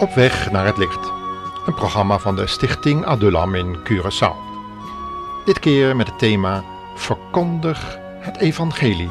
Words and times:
Op 0.00 0.14
weg 0.14 0.50
naar 0.50 0.66
het 0.66 0.76
licht. 0.76 1.12
Een 1.66 1.74
programma 1.74 2.18
van 2.18 2.36
de 2.36 2.46
Stichting 2.46 3.04
Adulam 3.04 3.54
in 3.54 3.78
Curaçao. 3.78 4.34
Dit 5.44 5.58
keer 5.58 5.96
met 5.96 6.06
het 6.06 6.18
thema 6.18 6.64
Verkondig 6.94 7.98
het 8.20 8.36
Evangelie. 8.36 9.10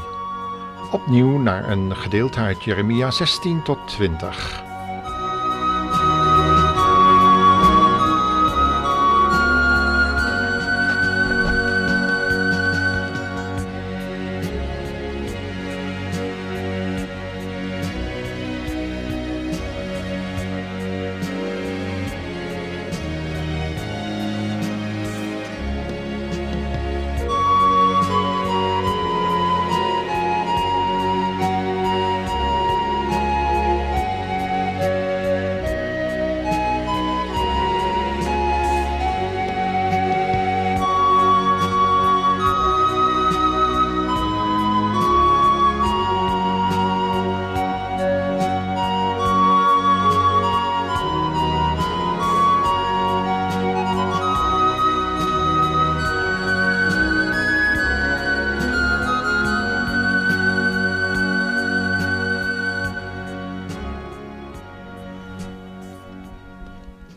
Opnieuw 0.91 1.37
naar 1.37 1.69
een 1.69 1.95
gedeelte 1.95 2.39
uit 2.39 2.63
Jeremia 2.63 3.11
16 3.11 3.63
tot 3.63 3.77
20. 3.87 4.68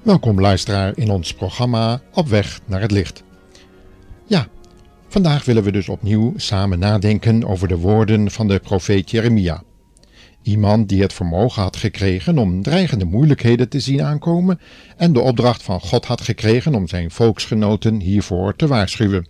Welkom 0.02 0.40
luisteraar 0.40 0.92
in 0.96 1.10
ons 1.10 1.34
programma 1.34 2.00
Op 2.14 2.28
weg 2.28 2.60
naar 2.66 2.80
het 2.80 2.90
licht. 2.90 3.22
Ja, 4.26 4.46
vandaag 5.08 5.44
willen 5.44 5.62
we 5.62 5.72
dus 5.72 5.88
opnieuw 5.88 6.32
samen 6.36 6.78
nadenken 6.78 7.44
over 7.44 7.68
de 7.68 7.76
woorden 7.76 8.30
van 8.30 8.48
de 8.48 8.58
profeet 8.58 9.10
Jeremia. 9.10 9.62
Iemand 10.42 10.88
die 10.88 11.02
het 11.02 11.12
vermogen 11.12 11.62
had 11.62 11.76
gekregen 11.76 12.38
om 12.38 12.62
dreigende 12.62 13.04
moeilijkheden 13.04 13.68
te 13.68 13.80
zien 13.80 14.02
aankomen 14.02 14.60
en 14.96 15.12
de 15.12 15.20
opdracht 15.20 15.62
van 15.62 15.80
God 15.80 16.04
had 16.04 16.20
gekregen 16.20 16.74
om 16.74 16.88
zijn 16.88 17.10
volksgenoten 17.10 18.00
hiervoor 18.00 18.56
te 18.56 18.66
waarschuwen. 18.66 19.26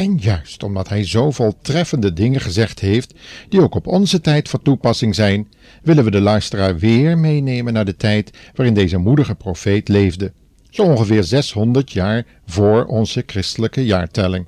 En 0.00 0.16
juist 0.16 0.62
omdat 0.62 0.88
hij 0.88 1.04
zoveel 1.04 1.54
treffende 1.62 2.12
dingen 2.12 2.40
gezegd 2.40 2.80
heeft, 2.80 3.14
die 3.48 3.60
ook 3.60 3.74
op 3.74 3.86
onze 3.86 4.20
tijd 4.20 4.48
van 4.48 4.62
toepassing 4.62 5.14
zijn, 5.14 5.48
willen 5.82 6.04
we 6.04 6.10
de 6.10 6.20
luisteraar 6.20 6.78
weer 6.78 7.18
meenemen 7.18 7.72
naar 7.72 7.84
de 7.84 7.96
tijd 7.96 8.30
waarin 8.54 8.74
deze 8.74 8.98
moedige 8.98 9.34
profeet 9.34 9.88
leefde, 9.88 10.32
zo 10.70 10.82
ongeveer 10.82 11.24
600 11.24 11.92
jaar 11.92 12.26
voor 12.46 12.84
onze 12.84 13.22
christelijke 13.26 13.84
jaartelling. 13.84 14.46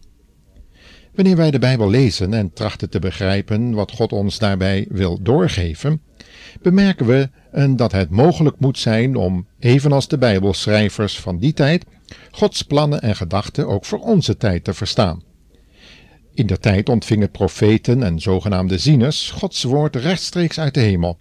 Wanneer 1.15 1.37
wij 1.37 1.51
de 1.51 1.59
Bijbel 1.59 1.91
lezen 1.91 2.35
en 2.35 2.53
trachten 2.53 2.91
te 2.91 2.99
begrijpen 2.99 3.75
wat 3.75 3.93
God 3.93 4.13
ons 4.13 4.39
daarbij 4.39 4.87
wil 4.89 5.23
doorgeven, 5.23 6.03
bemerken 6.63 7.07
we 7.07 7.29
dat 7.77 7.93
het 7.93 8.11
mogelijk 8.11 8.57
moet 8.59 8.79
zijn 8.79 9.17
om, 9.17 9.47
evenals 9.59 10.09
de 10.09 10.19
Bijbelschrijvers 10.19 11.21
van 11.21 11.39
die 11.39 11.53
tijd, 11.53 11.85
Gods 12.31 12.63
plannen 12.63 13.03
en 13.03 13.17
gedachten 13.17 13.69
ook 13.69 13.85
voor 13.85 14.01
onze 14.01 14.37
tijd 14.37 14.65
te 14.65 14.75
verstaan. 14.75 15.31
In 16.35 16.47
der 16.47 16.61
tijd 16.61 16.89
ontvingen 16.89 17.31
profeten 17.31 18.03
en 18.03 18.21
zogenaamde 18.21 18.79
zieners 18.79 19.31
Gods 19.31 19.63
woord 19.63 19.97
rechtstreeks 19.97 20.61
uit 20.61 20.75
de 20.75 20.81
hemel. 20.81 21.19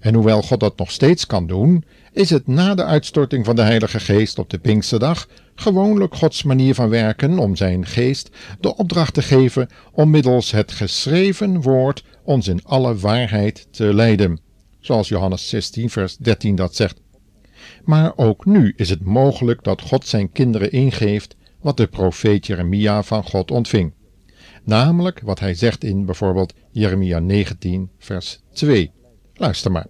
En 0.00 0.14
hoewel 0.14 0.42
God 0.42 0.60
dat 0.60 0.78
nog 0.78 0.90
steeds 0.90 1.26
kan 1.26 1.46
doen, 1.46 1.84
is 2.12 2.30
het 2.30 2.46
na 2.46 2.74
de 2.74 2.84
uitstorting 2.84 3.44
van 3.44 3.56
de 3.56 3.62
Heilige 3.62 4.00
Geest 4.00 4.38
op 4.38 4.50
de 4.50 4.58
Pinksterdag 4.58 5.28
gewoonlijk 5.54 6.14
Gods 6.14 6.42
manier 6.42 6.74
van 6.74 6.88
werken 6.88 7.38
om 7.38 7.56
zijn 7.56 7.86
geest 7.86 8.30
de 8.60 8.76
opdracht 8.76 9.14
te 9.14 9.22
geven 9.22 9.68
om 9.92 10.10
middels 10.10 10.50
het 10.50 10.72
geschreven 10.72 11.60
woord 11.60 12.04
ons 12.24 12.48
in 12.48 12.64
alle 12.64 12.96
waarheid 12.96 13.66
te 13.70 13.94
leiden, 13.94 14.40
zoals 14.80 15.08
Johannes 15.08 15.48
16 15.48 15.90
vers 15.90 16.16
13 16.16 16.54
dat 16.54 16.74
zegt. 16.74 17.00
Maar 17.84 18.12
ook 18.16 18.44
nu 18.44 18.72
is 18.76 18.90
het 18.90 19.04
mogelijk 19.04 19.64
dat 19.64 19.82
God 19.82 20.06
zijn 20.06 20.32
kinderen 20.32 20.72
ingeeft 20.72 21.36
wat 21.60 21.76
de 21.76 21.86
profeet 21.86 22.46
Jeremia 22.46 23.02
van 23.02 23.24
God 23.24 23.50
ontving 23.50 23.92
namelijk 24.64 25.20
wat 25.20 25.40
hij 25.40 25.54
zegt 25.54 25.84
in 25.84 26.04
bijvoorbeeld 26.04 26.54
Jeremia 26.70 27.18
19, 27.18 27.90
vers 27.98 28.40
2. 28.52 28.90
Luister 29.34 29.70
maar. 29.70 29.86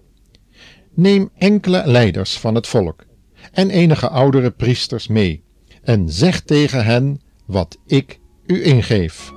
Neem 0.93 1.29
enkele 1.37 1.83
leiders 1.85 2.39
van 2.39 2.55
het 2.55 2.67
volk 2.67 3.05
en 3.51 3.69
enige 3.69 4.09
oudere 4.09 4.51
priesters 4.51 5.07
mee 5.07 5.43
en 5.83 6.09
zeg 6.09 6.41
tegen 6.41 6.85
hen 6.85 7.21
wat 7.45 7.77
ik 7.85 8.19
u 8.45 8.65
ingeef. 8.65 9.34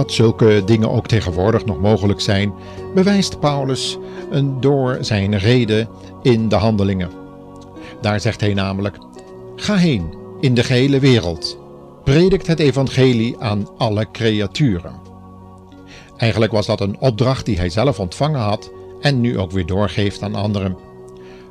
Dat 0.00 0.12
zulke 0.12 0.62
dingen 0.64 0.90
ook 0.90 1.06
tegenwoordig 1.06 1.64
nog 1.64 1.80
mogelijk 1.80 2.20
zijn, 2.20 2.52
bewijst 2.94 3.40
Paulus 3.40 3.98
door 4.60 4.98
zijn 5.00 5.38
reden 5.38 5.88
in 6.22 6.48
de 6.48 6.54
handelingen. 6.54 7.10
Daar 8.00 8.20
zegt 8.20 8.40
hij 8.40 8.54
namelijk: 8.54 8.98
Ga 9.56 9.76
heen 9.76 10.14
in 10.40 10.54
de 10.54 10.64
gehele 10.64 10.98
wereld, 10.98 11.58
predikt 12.04 12.46
het 12.46 12.58
evangelie 12.58 13.38
aan 13.38 13.68
alle 13.78 14.06
creaturen. 14.12 15.00
Eigenlijk 16.16 16.52
was 16.52 16.66
dat 16.66 16.80
een 16.80 16.98
opdracht 16.98 17.46
die 17.46 17.58
hij 17.58 17.70
zelf 17.70 18.00
ontvangen 18.00 18.40
had 18.40 18.70
en 19.00 19.20
nu 19.20 19.38
ook 19.38 19.50
weer 19.50 19.66
doorgeeft 19.66 20.22
aan 20.22 20.34
anderen. 20.34 20.76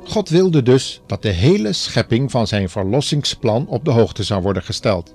God 0.04 0.28
wilde 0.28 0.62
dus 0.62 1.00
dat 1.06 1.22
de 1.22 1.28
hele 1.28 1.72
schepping 1.72 2.30
van 2.30 2.46
zijn 2.46 2.68
verlossingsplan 2.68 3.66
op 3.66 3.84
de 3.84 3.90
hoogte 3.90 4.22
zou 4.22 4.42
worden 4.42 4.62
gesteld. 4.62 5.14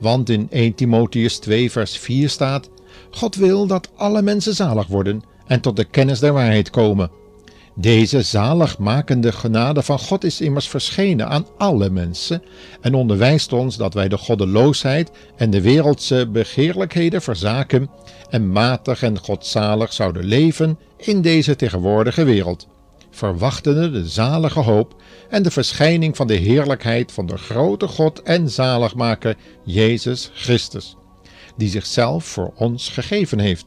Want 0.00 0.30
in 0.30 0.46
1 0.50 0.74
Timotheus 0.74 1.38
2 1.38 1.70
vers 1.70 1.98
4 1.98 2.28
staat: 2.28 2.70
God 3.10 3.34
wil 3.34 3.66
dat 3.66 3.88
alle 3.96 4.22
mensen 4.22 4.54
zalig 4.54 4.86
worden 4.86 5.22
en 5.46 5.60
tot 5.60 5.76
de 5.76 5.84
kennis 5.84 6.18
der 6.18 6.32
waarheid 6.32 6.70
komen. 6.70 7.10
Deze 7.74 8.22
zaligmakende 8.22 9.32
genade 9.32 9.82
van 9.82 9.98
God 9.98 10.24
is 10.24 10.40
immers 10.40 10.68
verschenen 10.68 11.28
aan 11.28 11.46
alle 11.58 11.90
mensen 11.90 12.42
en 12.80 12.94
onderwijst 12.94 13.52
ons 13.52 13.76
dat 13.76 13.94
wij 13.94 14.08
de 14.08 14.18
goddeloosheid 14.18 15.10
en 15.36 15.50
de 15.50 15.60
wereldse 15.60 16.28
begeerlijkheden 16.32 17.22
verzaken 17.22 17.90
en 18.30 18.52
matig 18.52 19.02
en 19.02 19.18
godzalig 19.18 19.92
zouden 19.92 20.24
leven 20.24 20.78
in 20.96 21.22
deze 21.22 21.56
tegenwoordige 21.56 22.24
wereld 22.24 22.68
verwachtende 23.18 23.90
de 23.90 24.08
zalige 24.08 24.60
hoop 24.60 25.02
en 25.28 25.42
de 25.42 25.50
verschijning 25.50 26.16
van 26.16 26.26
de 26.26 26.34
heerlijkheid 26.34 27.12
van 27.12 27.26
de 27.26 27.36
grote 27.36 27.88
God 27.88 28.22
en 28.22 28.50
zaligmaker 28.50 29.36
Jezus 29.64 30.30
Christus, 30.34 30.96
die 31.56 31.68
zichzelf 31.68 32.24
voor 32.24 32.52
ons 32.54 32.88
gegeven 32.88 33.38
heeft, 33.38 33.64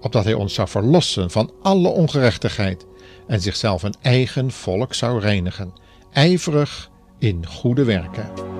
opdat 0.00 0.24
hij 0.24 0.34
ons 0.34 0.54
zou 0.54 0.68
verlossen 0.68 1.30
van 1.30 1.52
alle 1.62 1.88
ongerechtigheid 1.88 2.86
en 3.26 3.40
zichzelf 3.40 3.82
een 3.82 3.94
eigen 4.02 4.50
volk 4.50 4.94
zou 4.94 5.20
reinigen, 5.20 5.72
ijverig 6.12 6.90
in 7.18 7.46
goede 7.46 7.84
werken. 7.84 8.51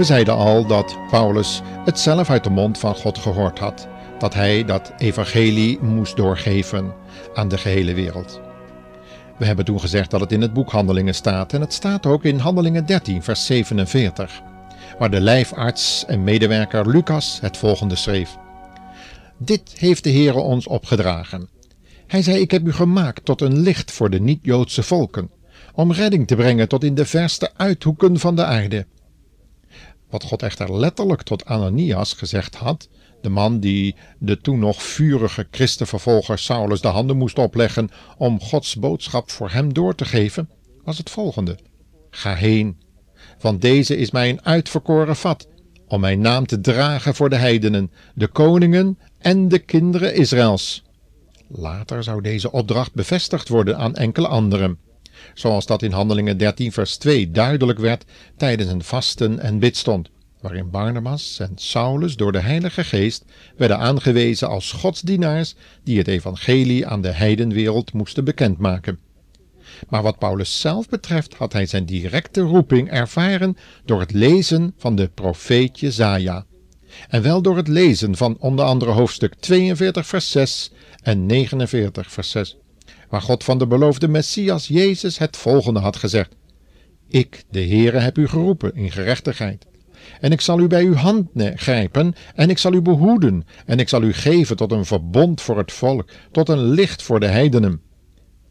We 0.00 0.06
zeiden 0.06 0.34
al 0.34 0.66
dat 0.66 0.98
Paulus 1.10 1.60
het 1.84 1.98
zelf 1.98 2.30
uit 2.30 2.44
de 2.44 2.50
mond 2.50 2.78
van 2.78 2.94
God 2.94 3.18
gehoord 3.18 3.58
had, 3.58 3.88
dat 4.18 4.34
hij 4.34 4.64
dat 4.64 4.92
evangelie 4.98 5.78
moest 5.80 6.16
doorgeven 6.16 6.94
aan 7.34 7.48
de 7.48 7.58
gehele 7.58 7.94
wereld. 7.94 8.40
We 9.38 9.44
hebben 9.44 9.64
toen 9.64 9.80
gezegd 9.80 10.10
dat 10.10 10.20
het 10.20 10.32
in 10.32 10.40
het 10.40 10.52
boek 10.52 10.70
Handelingen 10.70 11.14
staat 11.14 11.52
en 11.52 11.60
het 11.60 11.72
staat 11.72 12.06
ook 12.06 12.24
in 12.24 12.38
Handelingen 12.38 12.86
13, 12.86 13.22
vers 13.22 13.46
47, 13.46 14.42
waar 14.98 15.10
de 15.10 15.20
lijfarts 15.20 16.04
en 16.06 16.24
medewerker 16.24 16.88
Lucas 16.88 17.38
het 17.40 17.56
volgende 17.56 17.96
schreef. 17.96 18.36
Dit 19.36 19.74
heeft 19.76 20.04
de 20.04 20.12
Heere 20.12 20.40
ons 20.40 20.66
opgedragen. 20.66 21.48
Hij 22.06 22.22
zei, 22.22 22.40
ik 22.40 22.50
heb 22.50 22.66
u 22.66 22.72
gemaakt 22.72 23.24
tot 23.24 23.40
een 23.40 23.58
licht 23.58 23.90
voor 23.90 24.10
de 24.10 24.20
niet-Joodse 24.20 24.82
volken, 24.82 25.30
om 25.74 25.92
redding 25.92 26.26
te 26.26 26.36
brengen 26.36 26.68
tot 26.68 26.84
in 26.84 26.94
de 26.94 27.06
verste 27.06 27.50
uithoeken 27.56 28.18
van 28.18 28.36
de 28.36 28.44
aarde. 28.44 28.86
Wat 30.10 30.24
God 30.24 30.42
echter 30.42 30.78
letterlijk 30.78 31.22
tot 31.22 31.44
Ananias 31.44 32.12
gezegd 32.12 32.54
had, 32.54 32.88
de 33.20 33.28
man 33.28 33.60
die 33.60 33.96
de 34.18 34.40
toen 34.40 34.58
nog 34.58 34.82
vurige 34.82 35.48
christenvervolger 35.50 36.38
Saulus 36.38 36.80
de 36.80 36.88
handen 36.88 37.16
moest 37.16 37.38
opleggen 37.38 37.90
om 38.16 38.40
Gods 38.40 38.76
boodschap 38.76 39.30
voor 39.30 39.50
hem 39.50 39.74
door 39.74 39.94
te 39.94 40.04
geven, 40.04 40.48
was 40.84 40.98
het 40.98 41.10
volgende: 41.10 41.58
Ga 42.10 42.34
heen, 42.34 42.80
want 43.40 43.60
deze 43.60 43.96
is 43.96 44.10
mij 44.10 44.28
een 44.28 44.44
uitverkoren 44.44 45.16
vat, 45.16 45.48
om 45.86 46.00
mijn 46.00 46.20
naam 46.20 46.46
te 46.46 46.60
dragen 46.60 47.14
voor 47.14 47.30
de 47.30 47.36
heidenen, 47.36 47.90
de 48.14 48.28
koningen 48.28 48.98
en 49.18 49.48
de 49.48 49.58
kinderen 49.58 50.14
Israëls. 50.14 50.82
Later 51.48 52.02
zou 52.02 52.22
deze 52.22 52.52
opdracht 52.52 52.94
bevestigd 52.94 53.48
worden 53.48 53.78
aan 53.78 53.94
enkele 53.94 54.28
anderen, 54.28 54.78
zoals 55.34 55.66
dat 55.66 55.82
in 55.82 55.92
Handelingen 55.92 56.36
13 56.38 56.72
vers 56.72 56.96
2 56.96 57.30
duidelijk 57.30 57.78
werd 57.78 58.04
tijdens 58.36 58.70
een 58.70 58.84
vasten 58.84 59.38
en 59.38 59.58
bidstond 59.58 60.10
waarin 60.40 60.70
Barnabas 60.70 61.38
en 61.38 61.52
Saulus 61.54 62.16
door 62.16 62.32
de 62.32 62.40
Heilige 62.40 62.84
Geest 62.84 63.24
werden 63.56 63.78
aangewezen 63.78 64.48
als 64.48 64.72
godsdienaars 64.72 65.54
die 65.84 65.98
het 65.98 66.08
evangelie 66.08 66.86
aan 66.86 67.02
de 67.02 67.10
heidenwereld 67.10 67.92
moesten 67.92 68.24
bekendmaken. 68.24 68.98
Maar 69.88 70.02
wat 70.02 70.18
Paulus 70.18 70.60
zelf 70.60 70.88
betreft 70.88 71.34
had 71.34 71.52
hij 71.52 71.66
zijn 71.66 71.84
directe 71.84 72.40
roeping 72.40 72.90
ervaren 72.90 73.56
door 73.84 74.00
het 74.00 74.12
lezen 74.12 74.74
van 74.76 74.96
de 74.96 75.10
profeet 75.14 75.80
Jezaja. 75.80 76.44
En 77.08 77.22
wel 77.22 77.42
door 77.42 77.56
het 77.56 77.68
lezen 77.68 78.16
van 78.16 78.36
onder 78.38 78.64
andere 78.64 78.90
hoofdstuk 78.90 79.34
42 79.34 80.06
vers 80.06 80.30
6 80.30 80.72
en 81.02 81.26
49 81.26 82.12
vers 82.12 82.30
6, 82.30 82.56
waar 83.10 83.22
God 83.22 83.44
van 83.44 83.58
de 83.58 83.66
beloofde 83.66 84.08
Messias 84.08 84.68
Jezus 84.68 85.18
het 85.18 85.36
volgende 85.36 85.80
had 85.80 85.96
gezegd. 85.96 86.36
Ik, 87.08 87.44
de 87.50 87.66
Heere, 87.66 87.98
heb 87.98 88.18
u 88.18 88.28
geroepen 88.28 88.74
in 88.74 88.90
gerechtigheid 88.90 89.66
en 90.20 90.32
ik 90.32 90.40
zal 90.40 90.60
u 90.60 90.66
bij 90.66 90.84
uw 90.84 90.94
hand 90.94 91.28
grijpen, 91.34 92.14
en 92.34 92.50
ik 92.50 92.58
zal 92.58 92.72
u 92.72 92.80
behoeden, 92.80 93.46
en 93.66 93.78
ik 93.78 93.88
zal 93.88 94.02
u 94.02 94.12
geven 94.12 94.56
tot 94.56 94.72
een 94.72 94.84
verbond 94.84 95.40
voor 95.40 95.58
het 95.58 95.72
volk, 95.72 96.10
tot 96.30 96.48
een 96.48 96.62
licht 96.62 97.02
voor 97.02 97.20
de 97.20 97.26
heidenen. 97.26 97.80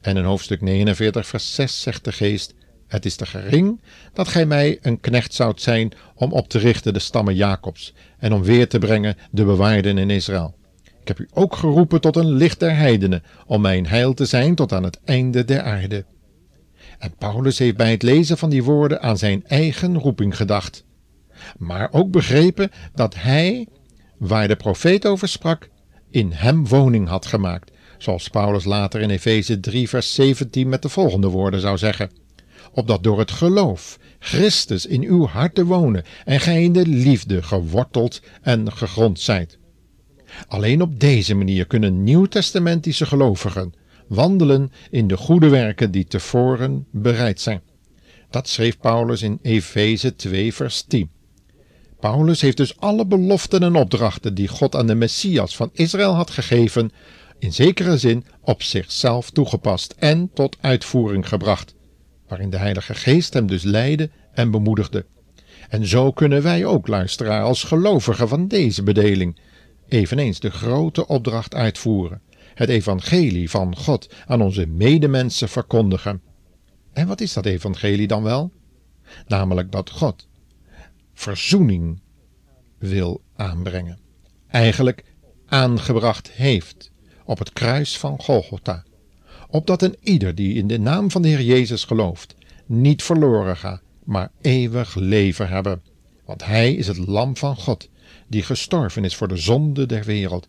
En 0.01 0.17
in 0.17 0.23
hoofdstuk 0.23 0.61
49, 0.61 1.27
vers 1.27 1.55
6 1.55 1.81
zegt 1.81 2.03
de 2.03 2.11
geest, 2.11 2.53
het 2.87 3.05
is 3.05 3.15
te 3.15 3.25
gering 3.25 3.81
dat 4.13 4.27
gij 4.27 4.45
mij 4.45 4.77
een 4.81 4.99
knecht 4.99 5.33
zoudt 5.33 5.61
zijn 5.61 5.91
om 6.15 6.31
op 6.31 6.49
te 6.49 6.57
richten 6.57 6.93
de 6.93 6.99
stammen 6.99 7.35
Jacobs 7.35 7.93
en 8.17 8.33
om 8.33 8.43
weer 8.43 8.67
te 8.67 8.79
brengen 8.79 9.17
de 9.31 9.45
bewaarden 9.45 9.97
in 9.97 10.09
Israël. 10.09 10.55
Ik 11.09 11.17
heb 11.17 11.27
u 11.27 11.29
ook 11.33 11.55
geroepen 11.55 12.01
tot 12.01 12.15
een 12.15 12.31
licht 12.31 12.59
der 12.59 12.75
heidenen, 12.75 13.23
om 13.45 13.61
mijn 13.61 13.87
heil 13.87 14.13
te 14.13 14.25
zijn 14.25 14.55
tot 14.55 14.73
aan 14.73 14.83
het 14.83 14.99
einde 15.03 15.45
der 15.45 15.61
aarde. 15.61 16.05
En 16.99 17.15
Paulus 17.17 17.57
heeft 17.57 17.77
bij 17.77 17.91
het 17.91 18.03
lezen 18.03 18.37
van 18.37 18.49
die 18.49 18.63
woorden 18.63 19.01
aan 19.01 19.17
zijn 19.17 19.43
eigen 19.47 19.97
roeping 19.97 20.35
gedacht 20.35 20.87
maar 21.57 21.89
ook 21.91 22.11
begrepen 22.11 22.71
dat 22.93 23.15
hij, 23.15 23.67
waar 24.17 24.47
de 24.47 24.55
profeet 24.55 25.05
over 25.05 25.27
sprak, 25.27 25.69
in 26.09 26.31
hem 26.31 26.67
woning 26.67 27.07
had 27.07 27.25
gemaakt, 27.25 27.71
zoals 27.97 28.27
Paulus 28.27 28.65
later 28.65 29.01
in 29.01 29.09
Efeze 29.09 29.59
3 29.59 29.89
vers 29.89 30.13
17 30.13 30.69
met 30.69 30.81
de 30.81 30.89
volgende 30.89 31.27
woorden 31.27 31.59
zou 31.59 31.77
zeggen, 31.77 32.11
opdat 32.71 33.03
door 33.03 33.19
het 33.19 33.31
geloof 33.31 33.99
Christus 34.19 34.85
in 34.85 35.03
uw 35.03 35.25
harten 35.25 35.65
wonen 35.65 36.03
en 36.25 36.39
gij 36.39 36.63
in 36.63 36.73
de 36.73 36.87
liefde 36.87 37.43
geworteld 37.43 38.21
en 38.41 38.71
gegrond 38.71 39.19
zijt. 39.19 39.58
Alleen 40.47 40.81
op 40.81 40.99
deze 40.99 41.35
manier 41.35 41.65
kunnen 41.65 42.03
nieuwtestamentische 42.03 43.05
gelovigen 43.05 43.73
wandelen 44.07 44.71
in 44.89 45.07
de 45.07 45.17
goede 45.17 45.49
werken 45.49 45.91
die 45.91 46.05
tevoren 46.05 46.85
bereid 46.91 47.41
zijn. 47.41 47.61
Dat 48.29 48.47
schreef 48.47 48.79
Paulus 48.79 49.21
in 49.21 49.39
Efeze 49.41 50.15
2 50.15 50.53
vers 50.53 50.81
10. 50.81 51.09
Paulus 51.99 52.41
heeft 52.41 52.57
dus 52.57 52.79
alle 52.79 53.05
beloften 53.05 53.63
en 53.63 53.75
opdrachten 53.75 54.33
die 54.33 54.47
God 54.47 54.75
aan 54.75 54.87
de 54.87 54.95
Messias 54.95 55.55
van 55.55 55.69
Israël 55.73 56.13
had 56.13 56.29
gegeven, 56.29 56.91
in 57.39 57.53
zekere 57.53 57.97
zin 57.97 58.25
op 58.41 58.63
zichzelf 58.63 59.29
toegepast 59.29 59.95
en 59.97 60.29
tot 60.33 60.57
uitvoering 60.61 61.27
gebracht, 61.27 61.75
waarin 62.27 62.49
de 62.49 62.57
Heilige 62.57 62.93
Geest 62.93 63.33
hem 63.33 63.47
dus 63.47 63.63
leidde 63.63 64.09
en 64.33 64.51
bemoedigde. 64.51 65.05
En 65.69 65.85
zo 65.85 66.11
kunnen 66.11 66.43
wij 66.43 66.65
ook 66.65 66.87
luisteren 66.87 67.41
als 67.41 67.63
gelovigen 67.63 68.27
van 68.27 68.47
deze 68.47 68.83
bedeling, 68.83 69.39
eveneens 69.89 70.39
de 70.39 70.49
grote 70.49 71.07
opdracht 71.07 71.55
uitvoeren, 71.55 72.21
het 72.53 72.69
evangelie 72.69 73.49
van 73.49 73.75
God 73.75 74.13
aan 74.25 74.41
onze 74.41 74.65
medemensen 74.65 75.49
verkondigen. 75.49 76.21
En 76.93 77.07
wat 77.07 77.21
is 77.21 77.33
dat 77.33 77.45
evangelie 77.45 78.07
dan 78.07 78.23
wel? 78.23 78.51
Namelijk 79.27 79.71
dat 79.71 79.89
God 79.89 80.27
verzoening 81.13 82.01
wil 82.77 83.21
aanbrengen. 83.35 83.99
Eigenlijk 84.47 85.03
aangebracht 85.45 86.31
heeft 86.31 86.91
op 87.25 87.39
het 87.39 87.53
kruis 87.53 87.97
van 87.97 88.21
Golgotha. 88.21 88.83
Opdat 89.49 89.81
een 89.81 89.95
ieder 90.01 90.35
die 90.35 90.53
in 90.53 90.67
de 90.67 90.79
naam 90.79 91.11
van 91.11 91.21
de 91.21 91.27
Heer 91.27 91.41
Jezus 91.41 91.83
gelooft, 91.83 92.35
niet 92.65 93.03
verloren 93.03 93.57
gaat, 93.57 93.81
maar 94.03 94.31
eeuwig 94.41 94.95
leven 94.95 95.47
hebben. 95.47 95.81
Want 96.25 96.45
Hij 96.45 96.73
is 96.73 96.87
het 96.87 96.97
Lam 96.97 97.37
van 97.37 97.55
God, 97.55 97.89
die 98.29 98.43
gestorven 98.43 99.03
is 99.03 99.15
voor 99.15 99.27
de 99.27 99.37
zonde 99.37 99.85
der 99.85 100.03
wereld. 100.03 100.47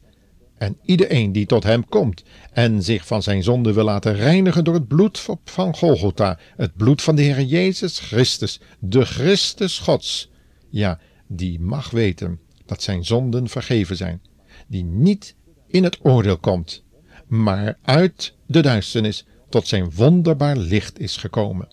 En 0.59 0.77
iedereen 0.83 1.33
die 1.33 1.47
tot 1.47 1.63
Hem 1.63 1.89
komt 1.89 2.23
en 2.53 2.83
zich 2.83 3.07
van 3.07 3.23
zijn 3.23 3.43
zonde 3.43 3.73
wil 3.73 3.85
laten 3.85 4.15
reinigen 4.15 4.65
door 4.65 4.75
het 4.75 4.89
bloed 4.89 5.27
van 5.45 5.75
Golgotha, 5.75 6.39
het 6.57 6.77
bloed 6.77 7.03
van 7.03 7.17
de 7.17 7.23
Heer 7.23 7.43
Jezus 7.43 7.99
Christus, 7.99 8.61
de 8.79 9.05
Christus 9.05 9.79
Gods, 9.79 10.31
ja, 10.69 10.99
die 11.27 11.61
mag 11.61 11.91
weten 11.91 12.41
dat 12.67 12.83
zijn 12.83 13.05
zonden 13.05 13.49
vergeven 13.49 13.97
zijn, 13.97 14.23
die 14.67 14.85
niet 14.85 15.35
in 15.67 15.85
het 15.85 15.99
oordeel 16.03 16.39
komt, 16.39 16.85
maar 17.27 17.79
uit 17.83 18.35
de 18.47 18.61
duisternis 18.61 19.25
tot 19.49 19.69
zijn 19.69 19.91
wonderbaar 19.95 20.57
licht 20.57 20.99
is 20.99 21.17
gekomen. 21.17 21.69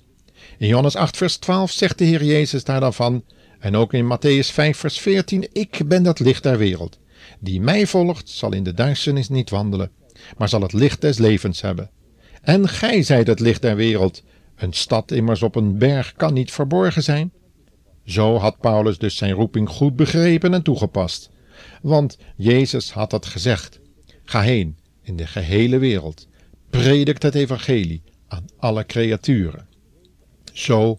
In 0.57 0.67
Johannes 0.67 0.95
8, 0.95 1.17
vers 1.17 1.37
12 1.37 1.71
zegt 1.71 1.97
de 1.97 2.05
Heer 2.05 2.23
Jezus 2.23 2.63
daar 2.63 2.79
dan 2.79 2.93
van, 2.93 3.23
en 3.59 3.75
ook 3.75 3.93
in 3.93 4.05
Matthäus 4.05 4.51
5, 4.51 4.77
vers 4.77 4.99
14: 4.99 5.47
Ik 5.51 5.81
ben 5.85 6.03
dat 6.03 6.19
licht 6.19 6.43
der 6.43 6.57
wereld. 6.57 6.99
Die 7.39 7.61
mij 7.61 7.87
volgt, 7.87 8.29
zal 8.29 8.53
in 8.53 8.63
de 8.63 8.73
duisternis 8.73 9.29
niet 9.29 9.49
wandelen, 9.49 9.91
maar 10.37 10.49
zal 10.49 10.61
het 10.61 10.73
licht 10.73 11.01
des 11.01 11.17
levens 11.17 11.61
hebben. 11.61 11.89
En 12.41 12.67
gij 12.67 13.03
zijt 13.03 13.27
het 13.27 13.39
licht 13.39 13.61
der 13.61 13.75
wereld. 13.75 14.23
Een 14.55 14.73
stad 14.73 15.11
immers 15.11 15.41
op 15.41 15.55
een 15.55 15.77
berg 15.77 16.13
kan 16.13 16.33
niet 16.33 16.51
verborgen 16.51 17.03
zijn. 17.03 17.31
Zo 18.05 18.37
had 18.37 18.59
Paulus 18.59 18.97
dus 18.97 19.17
zijn 19.17 19.31
roeping 19.31 19.69
goed 19.69 19.95
begrepen 19.95 20.53
en 20.53 20.63
toegepast. 20.63 21.29
Want 21.81 22.17
Jezus 22.35 22.91
had 22.91 23.11
het 23.11 23.25
gezegd: 23.25 23.79
Ga 24.23 24.41
heen 24.41 24.77
in 25.01 25.15
de 25.15 25.27
gehele 25.27 25.77
wereld, 25.77 26.27
predikt 26.69 27.23
het 27.23 27.35
evangelie 27.35 28.01
aan 28.27 28.45
alle 28.57 28.85
creaturen. 28.85 29.67
Zo 30.53 30.97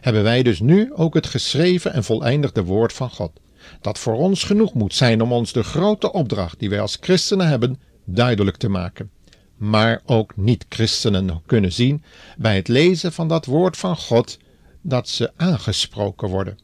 hebben 0.00 0.22
wij 0.22 0.42
dus 0.42 0.60
nu 0.60 0.94
ook 0.94 1.14
het 1.14 1.26
geschreven 1.26 1.92
en 1.92 2.04
voleindigde 2.04 2.64
woord 2.64 2.92
van 2.92 3.10
God, 3.10 3.32
dat 3.80 3.98
voor 3.98 4.14
ons 4.14 4.44
genoeg 4.44 4.74
moet 4.74 4.94
zijn 4.94 5.22
om 5.22 5.32
ons 5.32 5.52
de 5.52 5.62
grote 5.62 6.12
opdracht 6.12 6.58
die 6.58 6.70
wij 6.70 6.80
als 6.80 6.98
christenen 7.00 7.48
hebben 7.48 7.80
duidelijk 8.04 8.56
te 8.56 8.68
maken. 8.68 9.10
Maar 9.56 10.00
ook 10.06 10.36
niet-christenen 10.36 11.42
kunnen 11.46 11.72
zien 11.72 12.02
bij 12.38 12.56
het 12.56 12.68
lezen 12.68 13.12
van 13.12 13.28
dat 13.28 13.46
woord 13.46 13.76
van 13.76 13.96
God 13.96 14.38
dat 14.82 15.08
ze 15.08 15.32
aangesproken 15.36 16.28
worden. 16.28 16.58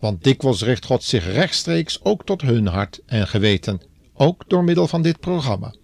Want 0.00 0.24
dikwijls 0.24 0.62
richt 0.62 0.84
God 0.84 1.02
zich 1.02 1.32
rechtstreeks 1.32 2.04
ook 2.04 2.24
tot 2.24 2.42
hun 2.42 2.66
hart 2.66 3.00
en 3.06 3.28
geweten, 3.28 3.80
ook 4.14 4.44
door 4.46 4.64
middel 4.64 4.88
van 4.88 5.02
dit 5.02 5.20
programma. 5.20 5.74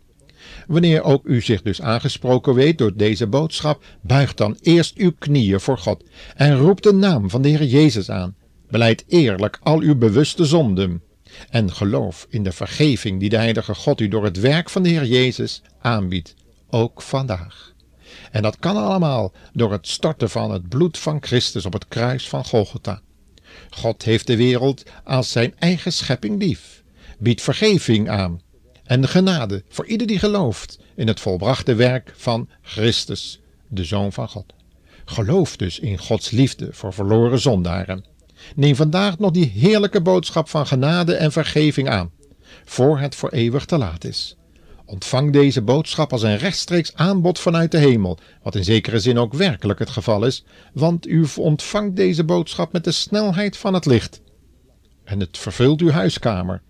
Wanneer 0.67 1.03
ook 1.03 1.25
u 1.25 1.41
zich 1.41 1.63
dus 1.63 1.83
aangesproken 1.83 2.55
weet 2.55 2.79
door 2.79 2.97
deze 2.97 3.27
boodschap, 3.27 3.85
buigt 4.01 4.37
dan 4.37 4.57
eerst 4.61 4.97
uw 4.97 5.13
knieën 5.19 5.61
voor 5.61 5.79
God 5.79 6.05
en 6.35 6.57
roep 6.57 6.83
de 6.83 6.93
naam 6.93 7.31
van 7.31 7.43
de 7.43 7.49
Heer 7.49 7.65
Jezus 7.65 8.11
aan. 8.11 8.35
Beleid 8.71 9.05
eerlijk 9.09 9.59
al 9.63 9.81
uw 9.81 9.97
bewuste 9.97 10.45
zonden 10.45 11.03
en 11.51 11.73
geloof 11.73 12.27
in 12.31 12.43
de 12.43 12.53
vergeving 12.53 13.21
die 13.21 13.29
de 13.29 13.37
Heilige 13.37 13.75
God 13.75 14.01
u 14.01 14.09
door 14.09 14.25
het 14.25 14.41
werk 14.41 14.71
van 14.71 14.83
de 14.83 14.89
Heer 14.89 15.05
Jezus 15.05 15.63
aanbiedt, 15.81 16.35
ook 16.71 17.03
vandaag. 17.03 17.73
En 18.31 18.43
dat 18.43 18.59
kan 18.59 18.77
allemaal 18.77 19.33
door 19.53 19.73
het 19.73 19.89
storten 19.89 20.31
van 20.31 20.51
het 20.51 20.69
bloed 20.69 20.99
van 20.99 21.23
Christus 21.23 21.65
op 21.65 21.73
het 21.73 21.89
kruis 21.89 22.29
van 22.29 22.45
Golgotha. 22.45 23.01
God 23.71 24.03
heeft 24.03 24.27
de 24.27 24.37
wereld 24.37 24.83
als 25.05 25.31
zijn 25.31 25.55
eigen 25.59 25.93
schepping 25.93 26.43
lief, 26.43 26.83
biedt 27.19 27.43
vergeving 27.43 28.09
aan 28.09 28.41
en 28.93 29.09
genade 29.09 29.63
voor 29.69 29.87
ieder 29.87 30.07
die 30.07 30.19
gelooft 30.19 30.79
in 30.95 31.07
het 31.07 31.21
volbrachte 31.21 31.75
werk 31.75 32.13
van 32.17 32.49
Christus, 32.63 33.41
de 33.69 33.85
Zoon 33.85 34.13
van 34.13 34.29
God. 34.29 34.45
Geloof 35.05 35.57
dus 35.57 35.79
in 35.79 35.99
Gods 35.99 36.31
liefde 36.31 36.69
voor 36.73 36.93
verloren 36.93 37.39
zondaren. 37.39 38.05
Neem 38.55 38.77
vandaag 38.77 39.19
nog 39.19 39.31
die 39.31 39.53
heerlijke 39.55 40.01
boodschap 40.01 40.49
van 40.49 40.67
genade 40.67 41.15
en 41.15 41.33
vergeving 41.33 41.89
aan, 41.89 42.11
voor 42.65 42.99
het 42.99 43.15
voor 43.15 43.31
eeuwig 43.31 43.65
te 43.65 43.79
laat 43.79 44.05
is. 44.05 44.37
Ontvang 44.85 45.33
deze 45.33 45.63
boodschap 45.63 46.13
als 46.13 46.23
een 46.23 46.39
rechtstreeks 46.39 46.95
aanbod 46.95 47.39
vanuit 47.39 47.71
de 47.71 47.79
hemel, 47.79 48.19
wat 48.43 48.55
in 48.55 48.65
zekere 48.65 49.01
zin 49.01 49.19
ook 49.19 49.35
werkelijk 49.35 49.79
het 49.79 49.91
geval 49.91 50.25
is, 50.25 50.45
want 50.73 51.07
u 51.07 51.27
ontvangt 51.37 51.97
deze 51.97 52.25
boodschap 52.25 52.73
met 52.73 52.85
de 52.85 52.93
snelheid 52.93 53.57
van 53.57 53.75
het 53.75 53.87
licht. 53.87 54.21
En 55.05 55.21
het 55.21 55.39
vervult 55.39 55.81
uw 55.81 55.91
huiskamer 55.91 56.63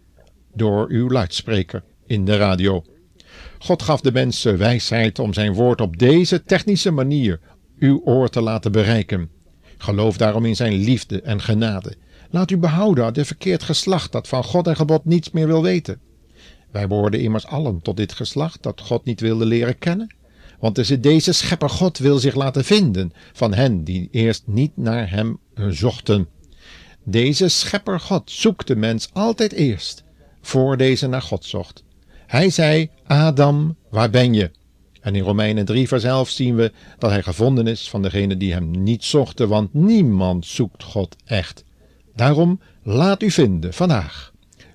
door 0.55 0.88
uw 0.88 1.09
luidspreker 1.09 1.83
in 2.06 2.25
de 2.25 2.37
radio. 2.37 2.85
God 3.59 3.82
gaf 3.82 4.00
de 4.00 4.12
mensen 4.12 4.59
wijsheid 4.59 5.18
om 5.18 5.32
zijn 5.32 5.54
woord 5.54 5.80
op 5.80 5.99
deze 5.99 6.44
technische 6.44 6.90
manier 6.90 7.40
uw 7.78 8.00
oor 8.04 8.28
te 8.28 8.40
laten 8.40 8.73
bereiken. 8.73 9.30
Geloof 9.78 10.16
daarom 10.16 10.44
in 10.44 10.56
zijn 10.56 10.73
liefde 10.73 11.23
en 11.23 11.40
genade. 11.40 11.94
Laat 12.30 12.50
u 12.50 12.56
behouden 12.56 13.04
uit 13.04 13.14
de 13.14 13.25
verkeerd 13.25 13.62
geslacht 13.62 14.12
dat 14.12 14.28
van 14.28 14.44
God 14.44 14.66
en 14.66 14.76
gebod 14.76 15.04
niets 15.04 15.30
meer 15.30 15.47
wil 15.47 15.62
weten. 15.62 16.00
Wij 16.71 16.87
behoorden 16.87 17.21
immers 17.21 17.47
allen 17.47 17.82
tot 17.82 17.97
dit 17.97 18.12
geslacht 18.12 18.62
dat 18.62 18.80
God 18.80 19.04
niet 19.04 19.21
wilde 19.21 19.47
leren 19.47 19.78
kennen. 19.78 20.14
Want 20.59 21.02
deze 21.02 21.32
schepper 21.32 21.71
God 21.71 21.99
wil 21.99 22.18
zich 22.18 22.35
laten 22.35 22.64
vinden 22.64 23.12
van 23.32 23.54
hen 23.54 23.85
die 23.85 24.09
eerst 24.11 24.42
niet 24.47 24.76
naar 24.76 25.11
hem 25.11 25.38
zochten. 25.68 26.28
Deze 27.04 27.49
schepper 27.49 28.00
God 28.00 28.30
zoekt 28.30 28.66
de 28.66 28.76
mens 28.76 29.09
altijd 29.12 29.52
eerst, 29.52 30.04
voor 30.40 30.76
deze 30.76 31.06
naar 31.06 31.23
God 31.23 31.44
zocht. 31.44 31.85
Hij 32.32 32.50
zei, 32.50 32.90
Adam, 33.06 33.76
waar 33.88 34.10
ben 34.10 34.34
je? 34.34 34.50
En 35.00 35.14
in 35.14 35.22
Romeinen 35.22 35.64
3 35.64 35.88
vers 35.88 36.04
11 36.04 36.28
zien 36.28 36.56
we 36.56 36.72
dat 36.98 37.10
hij 37.10 37.22
gevonden 37.22 37.66
is 37.66 37.90
van 37.90 38.02
degene 38.02 38.36
die 38.36 38.52
hem 38.52 38.70
niet 38.70 39.04
zochten, 39.04 39.48
want 39.48 39.74
niemand 39.74 40.46
zoekt 40.46 40.82
God 40.82 41.16
echt. 41.24 41.64
Daarom 42.14 42.60
laat 42.82 43.22
u 43.22 43.30
vinden 43.30 43.74
vandaag. 43.74 44.32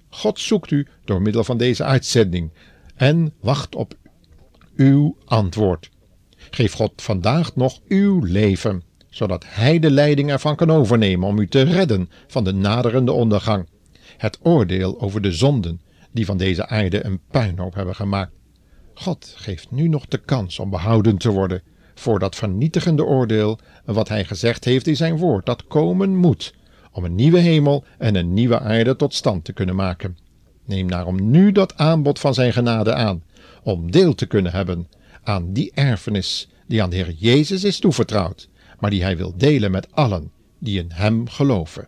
God 0.10 0.40
zoekt 0.40 0.72
u 0.72 0.88
door 1.06 1.22
middel 1.22 1.44
van 1.44 1.58
deze 1.58 1.84
uitzending 1.84 2.52
en 2.96 3.34
wacht 3.40 3.76
op 3.76 3.94
uw 4.76 5.18
antwoord. 5.26 5.90
Geef 6.50 6.74
God 6.74 6.92
vandaag 6.96 7.56
nog 7.56 7.80
uw 7.88 8.24
leven, 8.24 8.84
zodat 9.10 9.46
Hij 9.48 9.80
de 9.80 9.92
leiding 9.92 10.30
ervan 10.30 10.56
kan 10.56 10.72
overnemen 10.72 11.28
om 11.28 11.40
u 11.40 11.48
te 11.48 11.62
redden 11.62 12.10
van 12.28 12.44
de 12.44 12.54
naderende 12.54 13.12
ondergang. 13.12 13.68
Het 14.18 14.40
oordeel 14.42 15.02
over 15.02 15.22
de 15.22 15.32
zonden 15.32 15.82
die 16.18 16.26
van 16.26 16.38
deze 16.38 16.68
aarde 16.68 17.06
een 17.06 17.20
puinhoop 17.32 17.74
hebben 17.74 17.96
gemaakt. 17.96 18.32
God 18.94 19.34
geeft 19.36 19.72
nu 19.72 19.88
nog 19.88 20.06
de 20.06 20.18
kans 20.18 20.60
om 20.60 20.70
behouden 20.70 21.18
te 21.18 21.30
worden 21.30 21.62
voor 21.96 22.20
dat 22.20 22.36
vernietigende 22.36 23.04
oordeel 23.04 23.60
wat 23.86 24.10
hij 24.10 24.26
gezegd 24.26 24.64
heeft 24.66 24.88
in 24.88 24.96
zijn 24.96 25.18
woord 25.18 25.46
dat 25.46 25.68
komen 25.68 26.16
moet 26.16 26.54
om 26.92 27.04
een 27.04 27.16
nieuwe 27.16 27.40
hemel 27.40 27.84
en 27.98 28.16
een 28.16 28.34
nieuwe 28.34 28.60
aarde 28.60 28.96
tot 28.96 29.14
stand 29.14 29.44
te 29.44 29.54
kunnen 29.54 29.76
maken. 29.76 30.18
Neem 30.66 30.90
daarom 30.90 31.30
nu 31.30 31.52
dat 31.52 31.78
aanbod 31.78 32.20
van 32.20 32.34
zijn 32.34 32.54
genade 32.54 32.94
aan, 32.94 33.24
om 33.64 33.92
deel 33.92 34.16
te 34.16 34.26
kunnen 34.26 34.52
hebben 34.52 34.88
aan 35.24 35.54
die 35.54 35.72
erfenis 35.74 36.50
die 36.68 36.84
aan 36.84 36.90
de 36.90 36.96
Heer 36.96 37.12
Jezus 37.12 37.64
is 37.64 37.80
toevertrouwd, 37.80 38.50
maar 38.80 38.90
die 38.90 39.04
hij 39.04 39.18
wil 39.18 39.34
delen 39.38 39.72
met 39.72 39.92
allen 39.92 40.32
die 40.60 40.80
in 40.80 40.92
hem 40.94 41.30
geloven. 41.30 41.88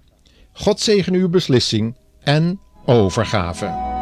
God 0.51 0.79
zegen 0.79 1.13
uw 1.13 1.29
beslissing 1.29 1.97
en 2.19 2.59
overgave. 2.85 3.98